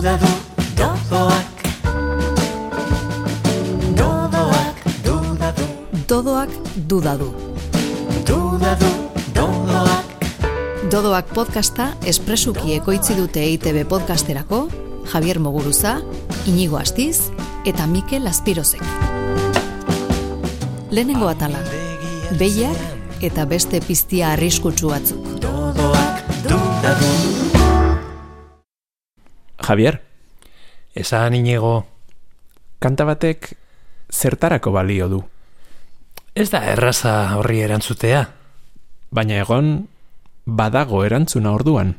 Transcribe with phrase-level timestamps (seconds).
[0.00, 0.28] duda du,
[0.76, 1.58] dodoak.
[3.96, 5.66] Dodoak, duda du,
[6.08, 6.50] Dodoak
[6.88, 7.28] duda du.
[8.24, 8.88] duda du,
[9.34, 10.24] dodoak.
[10.90, 14.70] Dodoak podcasta espresuki ekoitzi dute EITB podcasterako
[15.12, 15.98] Javier Moguruza,
[16.46, 17.28] Inigo Astiz
[17.66, 18.80] eta Mikel Aspirozek.
[20.90, 21.60] Lehenengo atala,
[22.40, 25.28] behiak eta beste piztia arriskutsu batzuk.
[25.44, 27.29] Dodoak, duda du.
[29.70, 30.00] Javier,
[30.98, 31.84] Esan inigo,
[32.82, 33.52] kanta batek
[34.10, 35.20] zertarako balio du,
[36.34, 38.24] ez da erraza horri erantzutea.
[39.10, 39.86] baina egon
[40.46, 41.94] badago erantzuna orduan.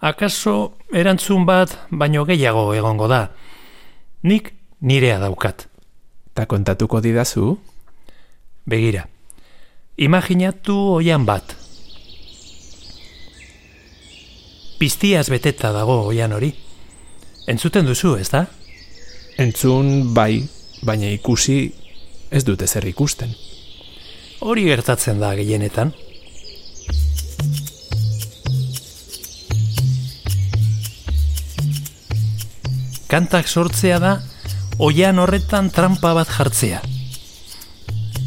[0.00, 3.30] Akaso erantzun bat baino gehiago egongo da.
[4.22, 5.68] Nik nirea daukat.
[6.34, 7.58] Ta kontatuko didazu,
[8.66, 9.06] Begira,
[9.96, 11.56] imaginatu oian bat.
[14.78, 16.52] Piztiaz beteta dago oian hori.
[17.46, 18.46] Entzuten duzu, ez da?
[19.38, 20.42] entzun bai,
[20.84, 21.72] baina ikusi
[22.30, 23.32] ez dute zer ikusten.
[24.42, 25.92] Hori gertatzen da gehienetan.
[33.12, 34.12] Kantak sortzea da
[34.80, 36.80] oian horretan trampa bat jartzea.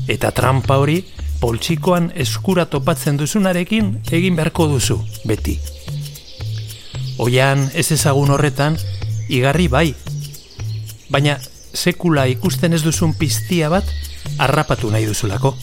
[0.08, 1.00] Eta trampa hori
[1.42, 5.58] poltsikoan eskura topatzen duzunarekin egin beharko duzu, beti.
[7.18, 8.78] Oian ez ezagun horretan,
[9.30, 9.94] igarri bai.
[11.10, 11.38] Baina
[11.74, 13.86] sekula ikusten ez duzun piztia bat,
[14.38, 15.56] harrapatu nahi duzulako.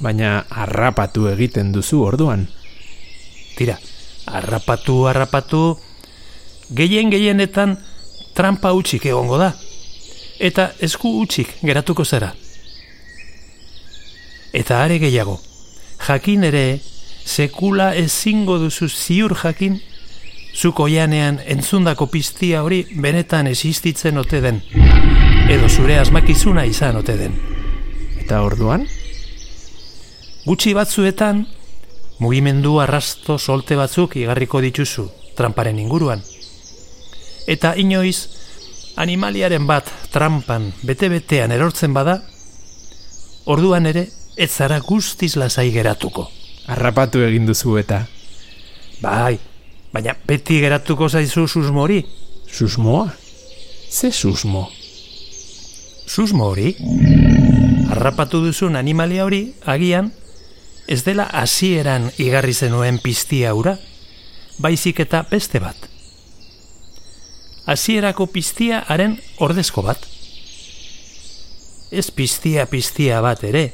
[0.00, 2.46] Baina harrapatu egiten duzu orduan.
[3.58, 3.78] Tira,
[4.26, 5.62] harrapatu, harrapatu,
[6.70, 7.78] gehien gehienetan
[8.34, 9.52] trampa utxik egongo da.
[10.38, 12.30] Eta esku utxik geratuko zara.
[14.54, 15.40] Eta are gehiago,
[16.06, 16.80] jakin ere,
[17.26, 19.80] sekula ezingo duzu ziur jakin,
[20.58, 24.62] zuko janean entzundako piztia hori benetan existitzen ote den.
[25.48, 27.36] Edo zure asmakizuna izan ote den.
[28.18, 28.86] Eta orduan,
[30.48, 31.42] Gutxi batzuetan,
[32.18, 35.04] mugimendu arrasto solte batzuk igarriko dituzu
[35.36, 36.22] tramparen inguruan.
[37.46, 38.16] Eta inoiz,
[38.96, 42.16] animaliaren bat trampan bete-betean erortzen bada,
[43.46, 46.30] orduan ere ez zara guztiz lasai geratuko.
[46.68, 48.06] harrapatu egin duzu eta
[49.00, 49.38] Bai,
[49.92, 52.04] baina beti geratuko zaizu susmori.
[52.50, 53.12] susmoa?
[53.90, 54.68] Ze susmo?
[56.06, 56.74] Susmo hori,
[57.90, 60.12] harrapatu duzun animalia hori, agian,
[60.88, 63.76] ez dela hasieran igarri zenuen piztia ura,
[64.58, 65.76] baizik eta beste bat.
[67.68, 70.00] Hasierako piztia haren ordezko bat.
[71.92, 73.72] Ez piztia piztia bat ere,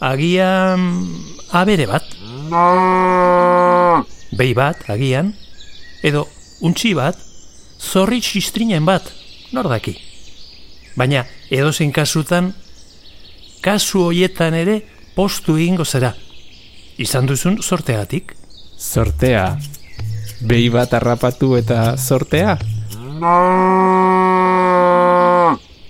[0.00, 1.06] agian
[1.52, 2.04] abere bat.
[4.32, 5.32] Behi bat, agian,
[6.02, 6.26] edo
[6.60, 7.18] untxi bat,
[7.80, 9.06] zorri txistrinen bat,
[9.52, 9.94] nor daki.
[10.96, 12.52] Baina edozein kasutan,
[13.62, 14.80] kasu hoietan ere
[15.16, 16.12] postu egingo zera.
[16.98, 18.34] Izan duzun sortegatik.
[18.76, 19.56] Sortea.
[20.42, 22.56] Behi bat harrapatu eta sortea?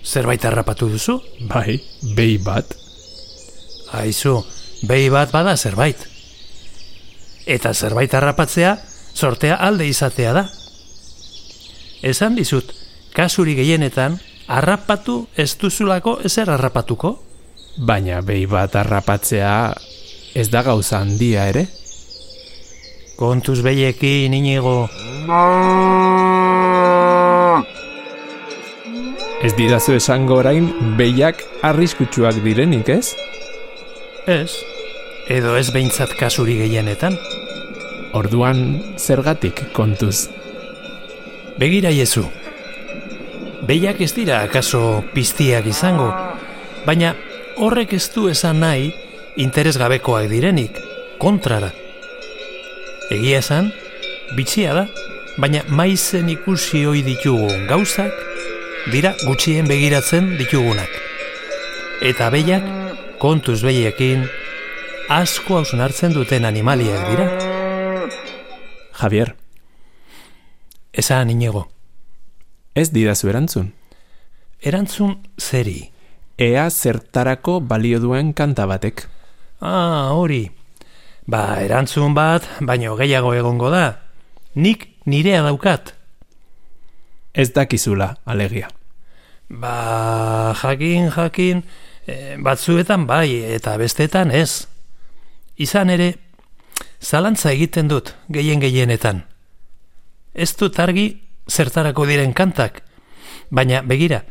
[0.05, 1.19] Zerbait harrapatu duzu?
[1.49, 1.79] Bai,
[2.17, 2.77] behi bat.
[3.97, 4.43] Aizu,
[4.89, 5.97] behi bat bada zerbait.
[7.47, 8.77] Eta zerbait harrapatzea,
[9.15, 10.47] sortea alde izatea da.
[12.03, 12.73] Esan dizut,
[13.15, 14.19] kasuri gehienetan,
[14.49, 17.15] harrapatu ez duzulako ezer harrapatuko?
[17.79, 19.55] Baina behi bat harrapatzea
[20.35, 21.67] ez da gauza handia ere?
[23.17, 24.89] Kontuz behiekin inigo,
[29.43, 30.69] Ez didazu esango orain
[30.99, 33.15] behiak arriskutsuak direnik, ez?
[34.27, 34.53] ez,
[35.27, 37.17] edo ez behintzat kasuri gehienetan.
[38.13, 40.29] Orduan zergatik kontuz.
[41.57, 42.27] Begira Jesu.
[43.65, 46.11] Behiak ez dira akaso piztiak izango,
[46.85, 47.15] baina
[47.57, 48.91] horrek ez du esan nahi
[49.41, 50.77] interesgabekoak direnik,
[51.23, 51.71] kontrara.
[53.13, 53.71] Egia esan,
[54.37, 54.85] bitxia da,
[55.41, 58.13] baina maizen ikusi ohi ditugun gauzak,
[58.93, 61.01] dira gutxien begiratzen ditugunak.
[62.03, 62.69] Eta behiak,
[63.23, 64.27] kontuz behiekin,
[65.09, 67.52] asko hausnartzen duten animaliak dira.
[69.03, 69.35] Javier,
[70.93, 71.65] Esan inigo,
[72.73, 73.73] ez didazu erantzun.
[74.61, 75.91] erantzun zeri.
[76.39, 79.09] Ea zertarako balio duen kanta batek.
[79.61, 80.53] Ah, hori.
[81.27, 83.99] Ba, erantzun bat, baino gehiago egongo da.
[84.55, 85.97] Nik nirea daukat.
[87.35, 88.71] Ez dakizula, alegia.
[89.49, 91.65] Ba, jakin, jakin,
[92.07, 94.69] e, batzuetan bai, eta bestetan ez.
[95.57, 96.15] Izan ere,
[97.01, 99.25] zalantza egiten dut, gehien gehienetan.
[100.35, 102.83] ez dut argi zertarako diren kantak,
[103.51, 104.23] baina begira,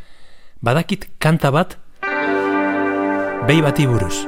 [0.61, 1.77] badakit kanta bat
[3.47, 4.25] behi bati buruz.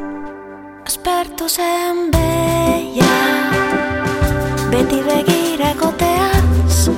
[0.85, 3.13] Aspertu zen beia
[4.73, 6.89] Beti begira egoteaz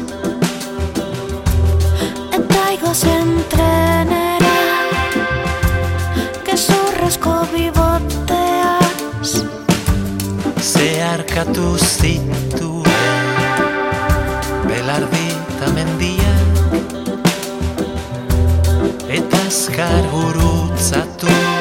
[2.40, 4.15] Eta igo zen trenera
[11.36, 12.86] Zeharkatu zituen
[14.70, 16.36] Belardi eta mendia.
[19.18, 21.55] Eta azkar gurutzatu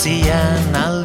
[0.00, 0.99] hacían al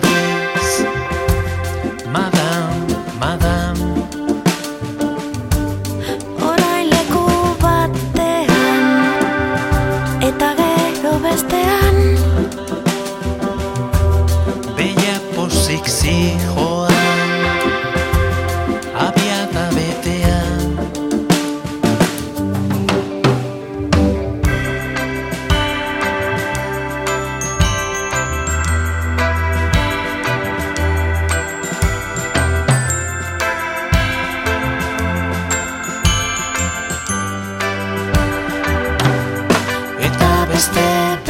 [40.56, 41.25] Eta